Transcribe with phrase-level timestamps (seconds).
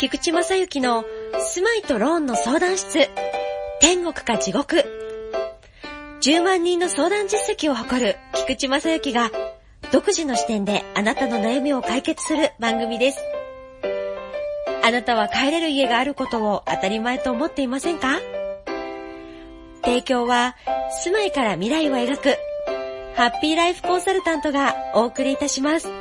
[0.00, 1.04] 菊池正幸の
[1.40, 3.10] 住まいとローンの相談室。
[3.82, 4.86] 天国か地獄。
[6.22, 9.30] 10万人の相談実績を誇る菊池正幸が
[9.92, 13.18] 独自の視点であなたの悩みを解決する番組です。
[14.82, 18.20] あなたは帰れる家があることを当たり前と思っていませんか？
[19.84, 20.56] 提供は
[21.04, 22.38] 住まいから未来を描く
[23.16, 25.99] ハッピーライフコンサルタントがお送りいたします。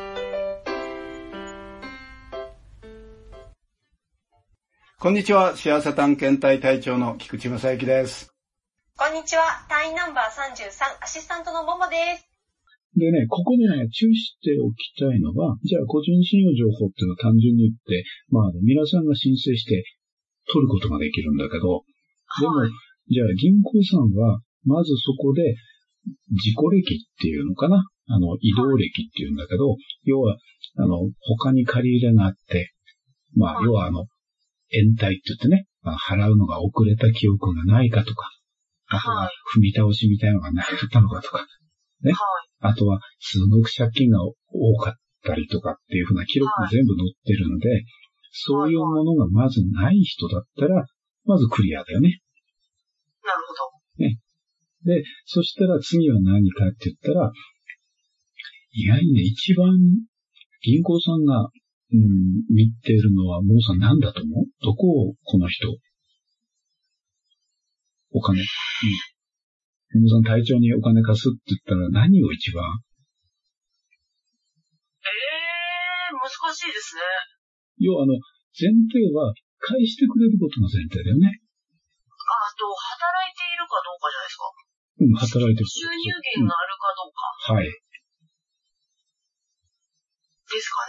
[4.99, 8.35] こんにちは、幸せ探検隊隊長の菊池正幸です。
[8.99, 9.63] こんにちは。
[9.71, 10.59] 隊員ナンバー33、
[10.99, 12.27] アシスタントのももです。
[12.99, 19.87] でね、ここでね、注意しておきたいのは、じゃあ個人信用情報っていうのは単純に言って、まあ、皆さんが申請して
[20.51, 21.87] 取ることができるんだけど、
[22.43, 22.71] でも、はい
[23.07, 25.55] じゃあ銀行さんは、まずそこで、
[26.43, 27.87] 自己歴っていうのかな？
[28.11, 30.36] あの、移動歴っていうんだけど、要は、
[30.75, 32.73] あの、他に借り入れがあって、
[33.33, 34.06] まあ、はい要はあの、
[34.72, 38.30] 延滞って言ってね、あの払うのが遅れた記憶がないかとか、
[38.88, 41.45] あとははい踏み倒しみたいなのがなかったのかとか、
[42.03, 42.14] ね。
[42.59, 44.34] あとは、すごく借金が多
[44.78, 47.84] かったりとかっていうふうな記録が全部載ってるんで、
[48.31, 50.86] そういうものがまずない人だったら、
[51.25, 52.22] まずクリアだよね。
[53.23, 53.80] なるほど。
[54.86, 57.31] で、そしたら次は何かって言ったら、
[58.72, 59.67] 意外にね、一番
[60.62, 61.50] 銀行さんが、
[61.92, 64.45] うん、見てるのは、もうさん何だと思う？
[64.62, 65.73] どこを、この人、
[68.14, 68.46] お金、うん。
[70.02, 72.62] もうさん隊長にお金貸すって言ったら何を一番？
[75.02, 77.02] ええー、難しいですね。
[77.81, 78.14] 要はあの、
[78.53, 81.42] 前提は返してくれることが前提だよね。
[82.06, 84.46] あと、働いているかどうかじゃないですか。
[85.02, 85.66] うん、働いてる。
[85.66, 87.74] 収入源があるかどうかはい。
[90.50, 90.86] ですか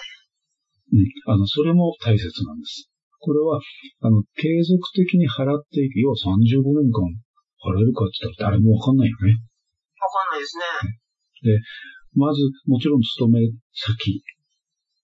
[0.93, 1.03] うん。
[1.03, 1.11] ね。
[1.27, 2.91] あの、それも大切なんです。
[3.21, 3.61] これは、
[4.01, 6.01] あの、継続的に払っていく。
[6.01, 7.05] 要は35年間
[7.61, 9.37] 払えるかって言ったら誰もわかんないよね。
[10.01, 11.61] わかんないですね。
[12.17, 13.41] まず、もちろん勤め
[13.73, 14.25] 先。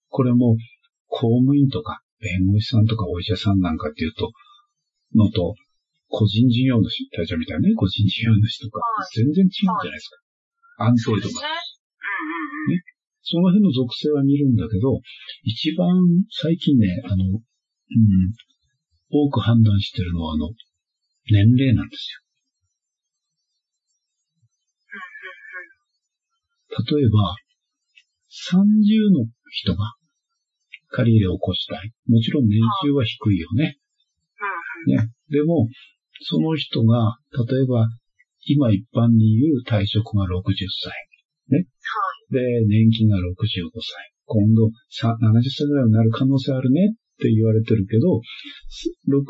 [0.09, 0.57] これも、
[1.07, 4.31] 公務員とか、弁護士さんとかお医者さんなんかっていうと、
[5.15, 5.55] のと、
[6.09, 10.17] 個人事業主、大丈夫みたいなね、個人事業主とかは、全然違うじゃないですか。
[10.89, 11.21] 安定度が。
[11.21, 12.96] そうですね。
[13.29, 15.01] その辺の属性は見るんだけど、
[15.43, 15.99] 一番
[16.31, 17.43] 最近ね、あの、うん、
[19.11, 20.47] 多く判断してるのは、あの、
[21.29, 22.23] 年齢なんですよ。
[26.87, 27.35] 例えば、
[28.31, 29.95] 30の人が
[30.87, 31.91] 借り入れを起こしたい。
[32.07, 33.77] もちろん年収は低いよね。
[34.87, 35.11] ね。
[35.29, 35.67] でも、
[36.21, 37.17] その人が、
[37.49, 37.89] 例えば、
[38.45, 40.93] 今一般に言う退職が60歳。
[41.49, 41.67] はい。
[42.31, 44.11] で、年金が65歳。
[44.27, 48.19] 今度さ70歳ぐらいになる可能性あるねって言われてるけど、
[48.67, 49.23] す60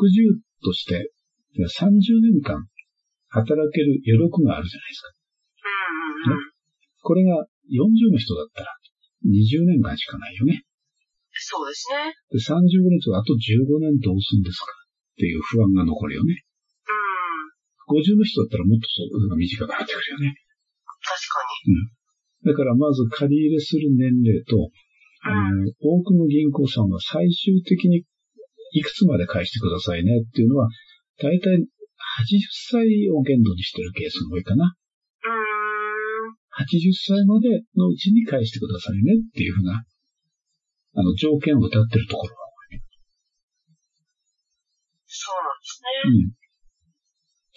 [0.58, 1.14] として
[1.54, 2.66] いや30年間
[3.30, 5.14] 働ける余力があるじゃないですか。
[6.26, 6.50] うんうんうん。
[6.98, 8.74] これが40の人だったら
[9.22, 10.66] 20年間しかないよね。
[11.30, 12.10] そうですね。
[12.34, 16.42] で35年とあと15年どうするんですかっていう不安が残るよね。
[17.86, 18.02] うん。
[18.02, 20.34] 50の人だったらもっとそう短くなってくるよね。
[21.06, 21.38] 確か
[22.44, 24.70] だからまず借り入れする年齢と、
[25.22, 28.04] あの、多くの銀行さんは最終的に
[28.72, 30.68] いくつまで返してくださいねっていうのは、
[31.20, 31.66] だいたい80
[32.70, 34.64] 歳を限度にしてるケースが多いかな。
[34.64, 34.70] に。
[34.70, 36.62] うーん。
[36.62, 39.84] 80歳までのうちに返してくださいねっていうふうな、
[40.94, 42.48] あの、条件を歌ってるところが
[45.08, 45.88] そうなんですね。
[46.04, 46.22] 多い。
[46.22, 46.38] うん。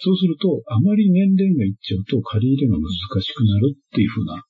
[0.02, 2.90] そうすると、あまり年齢がいっちゃうと借り入れが難
[3.22, 4.42] しくなるっていうふうな、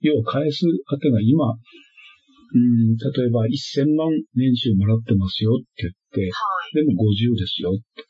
[0.00, 6.84] 要は返す当てが今、うん、例えば1000万年収もらってますよって言って、はい。
[6.84, 8.02] でも50ですよって。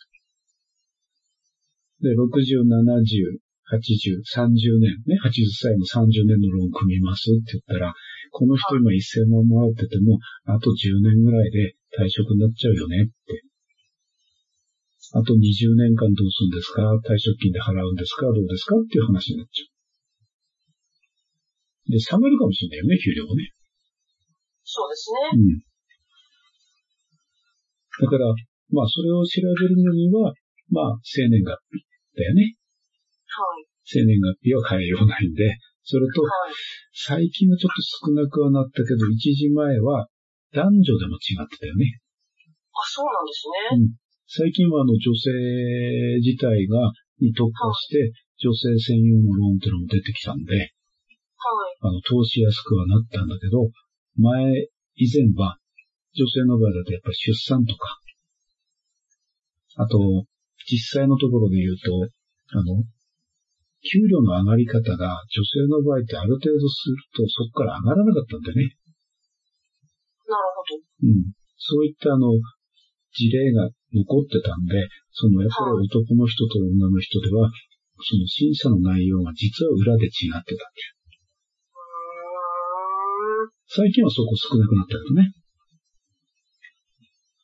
[2.01, 3.37] で、60、70、
[3.69, 7.93] 80、30年、ね、80歳の30年のローン組みますって言ったら、
[8.33, 13.45] この人今1000万もらってても、あと10年ぐらいで退職になっちゃうよねって。
[15.13, 16.83] あと20年間どうするんですか？
[17.05, 18.27] 退職金で払うんですか？
[18.27, 18.77] どうですか？
[18.79, 19.70] っていう話になっちゃう。
[21.91, 23.53] で、下がるかもしれないよね、給料もね。
[24.65, 25.35] そうですね。
[25.35, 25.61] うん。
[28.01, 28.33] だから、
[28.71, 30.33] まあ、それを調べるのには、
[30.71, 31.83] まあ、生年月日
[32.17, 32.55] だよね。
[33.27, 33.67] はい。
[33.85, 36.55] 生年月日は変えようないんで、それと、はい。
[36.95, 40.07] 最近はちょっと少なくはなったけど、一時前は
[40.55, 41.99] 男女でも違ってたよね。
[42.71, 43.99] あ、そうなんですね。
[44.31, 45.31] 最近はあの女性
[46.23, 50.73] 自体が、に特化して、女性専用のローンっていうのも出てきたんで、はい。
[51.81, 53.71] あの、投資やすくはなったんだけど、
[54.17, 55.59] 前、以前は、
[56.13, 58.01] 女性の場合だとやっぱり出産とか、
[59.77, 60.27] あと、
[60.67, 62.09] 実際のところで言うと、
[62.53, 62.85] あの、
[63.81, 68.77] 給料の上がり方が女性の場合ってある程度するとそこから上がらなかったんでね。
[70.29, 70.77] なるほど。
[70.77, 71.33] うん。
[71.57, 72.37] そういったあの、
[73.17, 77.51] 事例が残ってたんで、そのやっぱり男の人と女の人では、
[78.05, 81.00] その審査の内容が実は裏で違ってたっていう。
[83.67, 85.33] 最近はそこ少なくなったけどね。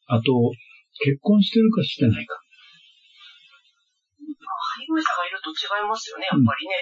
[0.09, 0.53] あと、
[1.03, 2.39] 結婚してるかしてないか。
[4.77, 6.75] 配偶者がいると違いますよね、やっぱりね。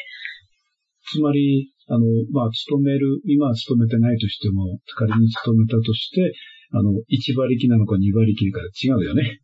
[1.04, 6.32] つまり、あの、まあ、勤める、今は勤めてないとしても、仮に勤めたとして、
[6.72, 9.40] あの、1馬力なのか2馬力かで違うよね。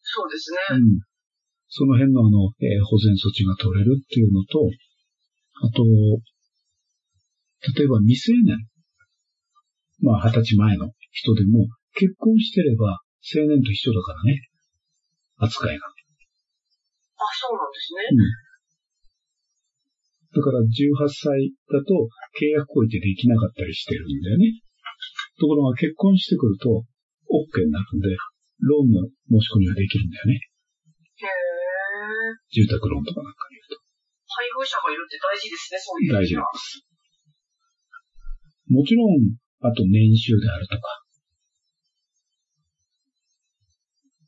[0.00, 1.00] そうですうね。
[1.00, 1.00] ん。
[1.68, 4.68] その辺のあの、えー保全措置が取れるっていうのと、
[5.64, 5.82] あと、
[7.78, 8.58] 例えば未成年。
[10.02, 14.42] まあ、二十歳前の人でも、結婚してれば青年と一緒だからね。
[15.38, 15.86] 扱いが。
[15.86, 15.92] あ、
[17.38, 18.02] そうなんですね。
[20.32, 22.08] だから18歳だと
[22.40, 24.58] 契約行為ってできなかったりしてるんだよね。
[25.38, 26.82] ところが結婚してくると
[27.28, 28.08] OK になるんで、
[28.64, 30.40] ローンの申し込みができるんだよね。
[31.20, 32.42] へー。
[32.50, 33.82] 住宅ローンとかなんかに言う
[34.32, 36.10] 配偶者がいるって大事ですね、そういう。
[36.10, 36.80] と大事なんです。
[38.72, 40.82] もちろん、あと年収であるとか。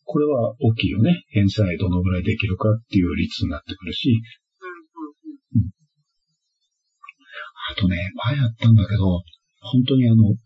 [0.04, 1.24] これは大きいよね。
[1.30, 4.22] 返済どのぐらいできるかっていう率になってくるし、
[5.54, 5.70] うん。
[7.72, 9.22] あとね、前やったんだけど、
[9.60, 10.36] 本当にあの、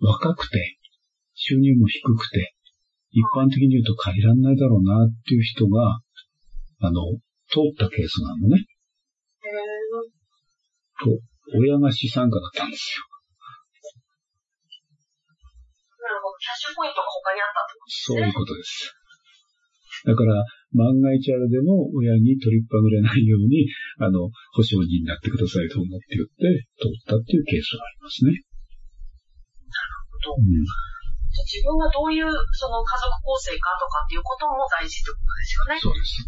[0.00, 0.78] 若くて、
[1.34, 2.54] 収入も低くて、
[3.10, 5.98] 一般的に言うと借りらんないだろうなっていう人が、
[6.80, 7.18] あの、
[7.48, 8.66] 通ったケースがあるのね。
[11.02, 13.13] と、親が資産家だったんですよ。
[16.44, 18.04] キャッシュポイントが他にあったってことですね。
[18.04, 18.92] そういうことです。
[20.04, 20.44] だから、
[20.76, 23.64] 万が一あれでも親に取りっぱぐれないように、
[23.96, 28.44] あの、保証人になってくださいと思って言って、通ったっていうケースがありますね。
[30.24, 30.64] とうん。
[30.64, 35.80] じゃあ自分がどういうその家族構成かとかっていうことも大事ってことですよね。
[35.80, 36.24] そうです。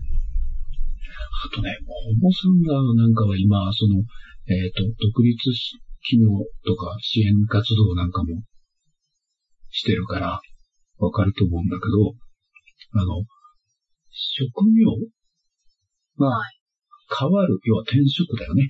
[1.37, 4.01] あとね、お坊さんがなんかは今、その、
[4.49, 6.33] えっ、と、独立し機能
[6.65, 8.41] とか支援活動なんかも
[9.76, 10.40] してるから、
[10.99, 12.17] わかると思うんだけど、
[12.99, 13.25] あの、
[14.08, 14.88] 職業？
[16.19, 16.56] がはい
[17.12, 18.67] 変わる、要は転職だよね。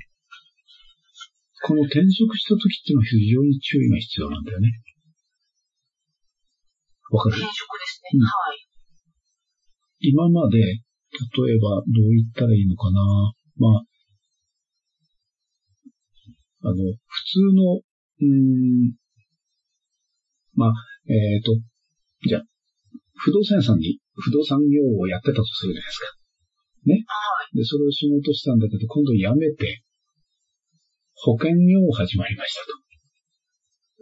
[1.63, 4.69] この転職した時っていうのは非常に注意が必要なんだよね。
[7.11, 7.37] わかる？
[7.39, 8.19] 転職ですね。
[8.19, 8.67] うんはい。
[10.01, 13.33] 今まで、例えばどう言ったらいいのかな。
[13.57, 13.83] まあ、
[16.69, 18.93] あの、普通の、うーん、
[20.55, 20.73] まあ、
[21.07, 21.55] えっ、と、
[22.27, 22.43] じゃあ、
[23.15, 26.07] 不動産屋さんに不動産業をやってたとするじゃないですか。
[27.07, 27.57] はい。
[27.57, 29.83] で、それを仕事したんだけど、今度辞めて、
[31.15, 32.87] 保険業を始まりましたと。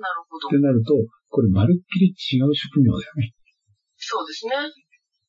[0.01, 0.51] なるほどっ。
[0.51, 0.95] てなると、
[1.29, 3.33] これまるっきり違う職業だよね。
[3.97, 4.53] そうですね。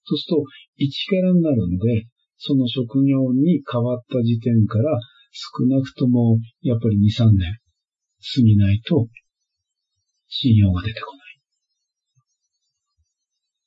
[0.04, 0.44] そうすると、
[0.78, 2.08] 一からになるんで、
[2.38, 5.00] その職業に変わった時点から、
[5.32, 7.60] 少なくとも、やっぱり2、3年
[8.22, 9.08] 過ぎないと、
[10.28, 11.25] 信用が出てこない。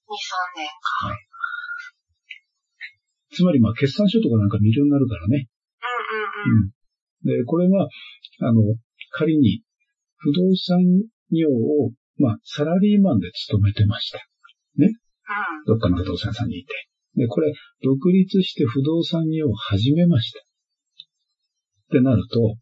[0.08, 1.28] 2、3年。
[3.30, 5.48] つまり、まあ、決算書とかなんか見るようになるからね。
[5.84, 7.38] うんうんうん。
[7.38, 7.88] で、これは、
[8.40, 8.62] あの、
[9.12, 9.62] 仮に、
[10.16, 10.80] 不動産
[11.30, 14.26] 業を、まあ、サラリーマンで勤めてました。
[14.78, 14.92] うん。
[15.66, 16.72] どっかの不動産屋さんにいて。
[17.14, 20.40] で、これ、独立して不動産業を始めました。
[20.40, 20.42] っ
[21.90, 22.56] てなると、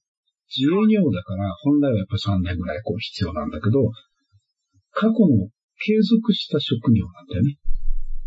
[0.55, 3.91] 自営業だから、本来はやっぱり3年ぐらいこう必要なんだけど、
[4.93, 7.59] 過去の継続した職業なんだよね。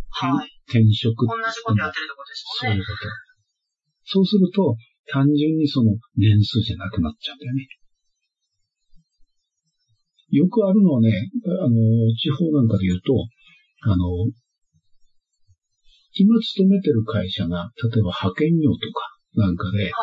[0.10, 0.50] はい。
[0.68, 2.78] 転職同じことやってるってことですもんね。
[2.78, 3.30] そういうこと。
[4.06, 4.76] そうすると、
[5.12, 7.68] 単純にその年数じゃなくなっちゃうんだよね。
[10.30, 11.10] よくあるのはね、
[11.46, 13.14] あの、地方なんかで言うと、
[13.90, 14.30] あの、
[16.14, 19.94] 今勤めてる会社が、例えば派遣業とかなんかで、はい。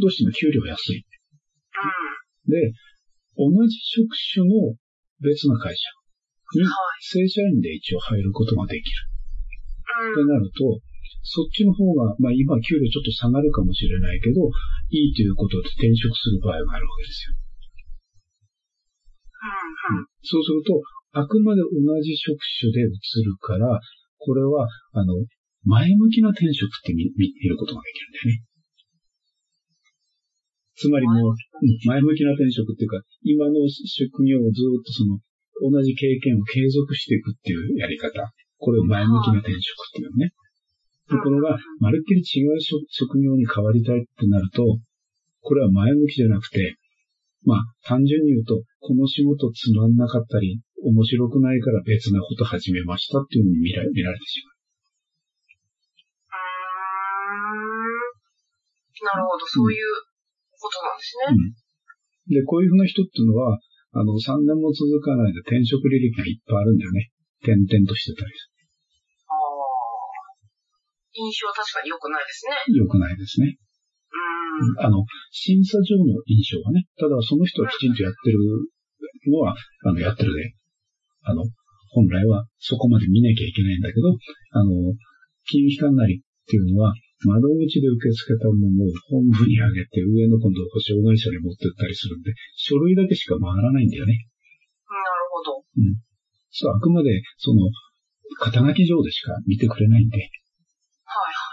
[0.00, 1.02] どうしても給料安い。
[1.02, 2.50] うん。
[2.50, 2.72] で、
[3.36, 4.76] 同じ職種の
[5.20, 6.00] 別な会社
[6.58, 6.72] にはい。
[7.00, 9.10] 正社員で一応入ることができる。
[10.10, 10.28] ってうん。
[10.28, 10.80] なると、
[11.22, 14.48] そっちの方が、まあ今給料ちょっと下がるかもしれないけど、
[14.90, 17.36] いいということで転職する場合があるわけですよ。
[19.92, 20.00] うん。
[20.00, 20.06] うん。
[20.22, 21.68] そうすると、あくまで同
[22.02, 23.80] じ職種で移るから、
[24.18, 25.14] これは、あの、
[25.64, 28.49] 前向きな転職って見見見ることができるんだよね。
[30.80, 31.36] つまりもう、
[31.84, 35.20] 前向きな転職っていうか、今の職業をずっとその、
[35.60, 38.32] 同じ経験を継続していくっていうやり方。
[38.56, 40.32] これを前向きな転職っていうね。
[41.12, 42.56] ところが、まるっきり違う
[42.88, 44.80] 職業に変わりたいってなると、
[45.42, 46.76] これは前向きじゃなくて、
[47.44, 54.56] まあ、単純に言うと、この仕事つまんなかったり、面白くないから別なこと始めましたっていうふうに見ら見られてしまう。
[59.04, 60.09] なるほど、そういう
[60.60, 61.32] ことなんですね。
[61.32, 62.36] うん。
[62.36, 63.56] で、こういうふうな人っていうのは、
[63.96, 67.10] あの、3年も続かないで転職履歴がいっぱいあるんだよね。
[67.42, 68.52] 転々としてたりす
[69.26, 69.40] ああ。
[71.16, 72.54] 印象は確かに良くないですね。
[72.70, 72.84] る。
[72.84, 73.56] 良くないですね。
[73.56, 74.86] うん。
[74.86, 75.02] あの、
[75.32, 78.38] 審査上の印象はね、ただその人はきちんとやってる
[79.32, 80.54] のは、あの、やってるで、
[81.24, 81.42] あの、
[81.90, 84.14] 本来はそこまで見なきゃいけないんだけど、
[84.52, 84.70] あの、
[85.50, 94.16] 金融機関なりっていうのは、窓口で受け付けたものを本部に上げて、上の今度保証会社に持ってったりするんで、書類だけしか回らないんだよね。
[94.88, 95.64] なるほど。
[96.48, 97.68] そう、あくまで、その、
[98.40, 100.16] 肩書き上でしか見てくれないんで。
[100.16, 101.50] はい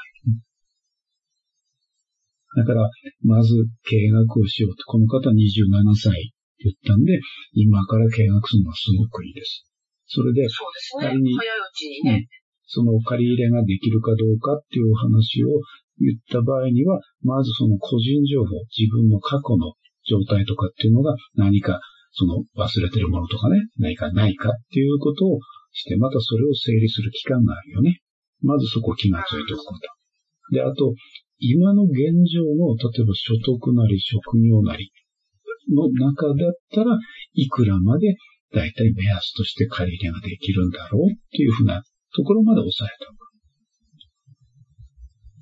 [2.58, 2.90] だから、
[3.22, 3.54] まず、
[3.86, 4.82] 計画をしようと。
[4.90, 6.26] この方27歳っ
[6.58, 7.20] て言ったんで、
[7.54, 9.70] 今から計画するのはすごくいいです。
[10.08, 11.22] それで、そうですね。
[11.38, 12.26] 早いうちにね。
[12.68, 15.48] その借り入れができるかどうかっていうお話を
[16.00, 21.80] 言った場合には、まずその個人情報、自分の過去の状態とかっていうのが何か、
[22.12, 25.40] その忘れてるものとかね、何かないかっていうことを
[25.72, 28.02] して、またそれを整理する期間があるよね。
[28.42, 30.56] まずそこ気がついておくこと。
[30.56, 30.94] で、あと、
[31.40, 31.94] 今の現
[32.34, 34.92] 状の、例えば所得なり職業なり
[35.70, 36.36] の中だっ
[36.74, 36.98] たら
[37.34, 38.16] いくらまで
[38.54, 41.84] だいたい目安として借り入れができるんだろうっていうふうな
[42.16, 43.28] ところまで押さえておく。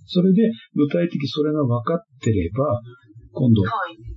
[0.06, 2.82] それで、具体的それが分かってれば、
[3.34, 4.16] 今度、はい。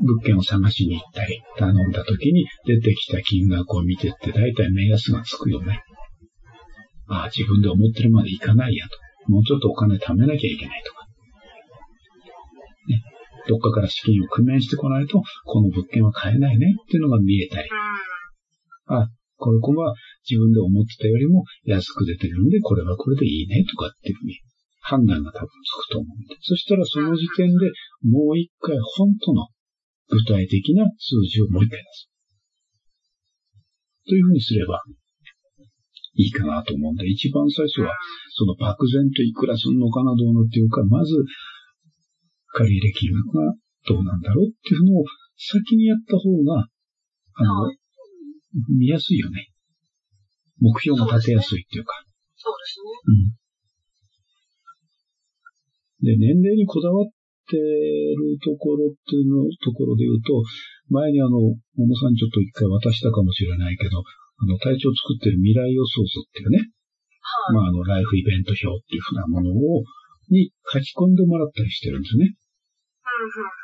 [0.00, 5.82] 物件を探しに行ったり、頼んだ時に出てきた金額を見てって、だいたい目安がつくよね。
[7.08, 8.96] ああ、自分で思ってるまでいかないやと。
[9.30, 11.06] もうちょっとお金貯めなきゃいけないとか。
[12.88, 13.02] ね。
[13.48, 17.68] どっかから資金を工面してこないと、この物件は買えないねっていうのが見えたり。
[18.88, 18.96] うん。
[18.96, 19.94] あ、この子は
[20.28, 24.34] 自分で思ってたよりも安く出てるんで、これはこれでいいねとかっていうふうに
[24.82, 26.34] 判断が多分つくと思うんで。
[26.42, 27.70] そしたらその時点で
[28.02, 29.46] もう一回本当の
[30.10, 32.10] 具体的な数字をもう一回出す。
[34.08, 34.82] というふうにすれば
[36.16, 37.94] いいかなと思うんで、一番最初は
[38.34, 41.14] その漠然といくらすんのかなどうのっていうか、まず
[42.58, 43.54] 借り入れ金額が
[43.86, 45.04] どうなんだろうっていうのを
[45.36, 46.66] 先にやった方が、
[47.38, 47.70] あの、
[48.68, 49.50] 見やすいよね。
[50.60, 51.94] 目標が立てやすいっていうか。
[52.36, 52.90] そうですね。
[56.02, 56.18] うん。
[56.18, 57.06] で、年齢にこだわっ
[57.50, 60.42] てるところっていうの、ところで言うと、
[60.90, 61.54] 前にあの、も
[61.86, 66.58] もさんにちょっと一回渡したかもしれないけど、あの、体調作ってる未来予想図っていうね、
[67.20, 67.54] はい。
[67.54, 69.82] まああの、ライフイベント表っていうふうなものを、
[70.30, 72.34] に書き込んでもらったりしてるんですね。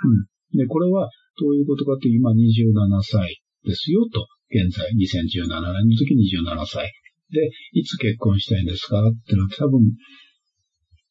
[0.07, 4.27] うんうんで、これはどういうことかって今27歳ですよと。
[4.55, 6.87] 現在2017年の時27歳。
[7.35, 9.83] で、いつ結婚したいんですかってのは多分、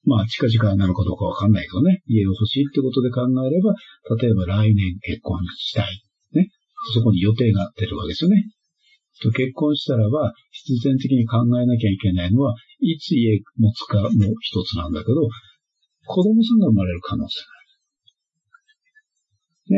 [0.06, 2.04] まあ近々なのかどうかわかんないけどね。
[2.08, 3.76] 家を欲しいってことで考えれば、
[4.16, 6.04] 例えば来年結婚したい。
[6.32, 6.48] ね。
[6.94, 8.48] そこに予定が出るわけですよね。
[9.22, 14.10] と結婚したらば、必然的に考えなきゃいけないのは、いつ家持つかも
[14.40, 15.16] 一つなんだけど、
[16.06, 17.62] 子供さんが生まれる可能性があ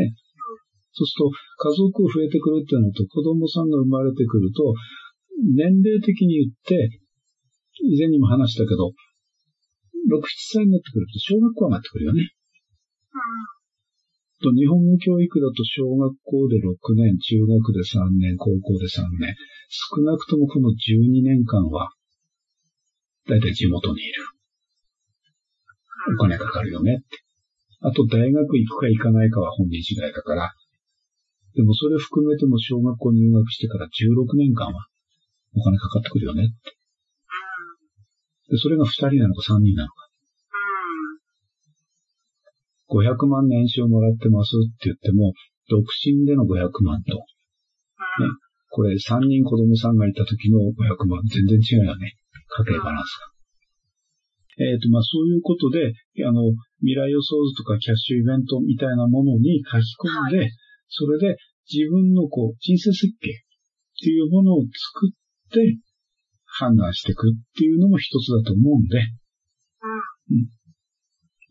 [0.02, 0.10] る。
[0.10, 0.25] ね。
[0.96, 4.74] そうすると、家族増えてくるっていうのと、子供さんが生まれてくると、
[5.44, 7.04] 年齢的に言って、
[7.84, 8.96] 以前にも話したけど、
[10.08, 12.32] 6、7歳になってくると小学校になってくるよね。
[14.40, 19.36] と日本の教育だと小学校で6年、中学で3年、高校で3年、
[19.68, 21.92] 少なくともこの12年間は、
[23.28, 24.14] だいたい地元にいる。
[26.16, 27.26] お金かかるよねって。
[27.82, 30.54] あと大学行くか行かないかは本人次第だから、
[31.56, 34.88] でもそれ含めても小学校入学してから16年間は
[35.56, 36.76] お金かかってくるよねって。
[38.52, 40.06] で、それが2人なのか3人なのか。
[42.90, 45.34] 500万年収もらってますって言っても、
[45.70, 47.24] 独身での500万と、ね、
[48.70, 52.14] これ3人子供さんがいた時の500万、全然違うよね。
[52.50, 53.36] 家計バランスが。
[54.58, 55.94] えっ、と、まあ、そういうことで、
[56.24, 60.52] あの、未来予想図とかキャッシュイベントみたいなものに書き込んで、
[60.88, 61.38] それで
[61.72, 63.34] 自分のこう、人生設計っ
[64.00, 65.12] ていうものを作っ
[65.52, 65.80] て
[66.46, 68.98] 判断していくっていうのも一つだと思うんで、
[70.32, 70.48] うん、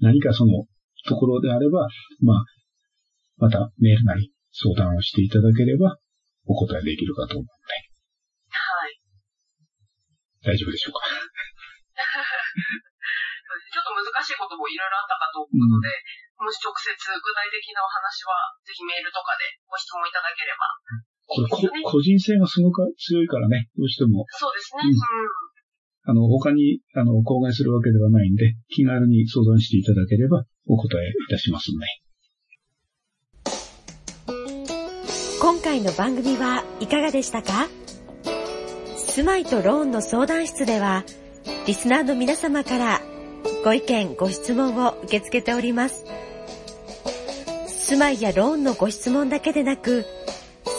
[0.01, 0.67] 何かその
[1.07, 1.89] ところであれば、
[2.21, 2.45] まあ、
[3.37, 5.99] またメールなり相談をしていただければ、
[6.47, 7.75] お答えできるかと思うので、
[8.53, 9.01] はい。
[10.43, 11.01] 大丈夫でしょうか？
[13.75, 15.89] ちょっと難しいこともいろいろあったかと思うので、
[16.45, 20.69] もし直接具体的なお話は、ぜひメールとかでご質問いただければ。
[21.25, 24.85] これこ、個人性がすごく強いからね、どうしても、そうですね。
[24.85, 25.01] うんうん。
[26.05, 31.87] あの、他に、あの、口外するわけではないんで、気軽に相談していただければ、お答えいたしますので。
[35.41, 37.69] 今回の番組はいかがでしたか？
[38.97, 41.05] 住まいとローンの相談室では、
[41.67, 43.01] リスナーの皆様から
[43.65, 46.05] ご意見、ご質問を受け付けております。
[47.85, 50.07] 住まいやローンのご質問だけでなく、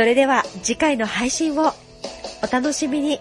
[0.00, 1.74] それでは次回の配信を
[2.42, 3.20] お楽しみに。